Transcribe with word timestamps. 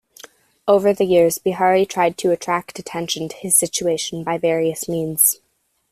Over 0.67 0.95
the 0.95 1.05
years 1.05 1.37
Bihari 1.37 1.85
tried 1.85 2.17
to 2.17 2.31
attract 2.31 2.79
attention 2.79 3.29
to 3.29 3.35
his 3.35 3.55
situation 3.55 4.23
by 4.23 4.39
various 4.39 4.89
means. 4.89 5.39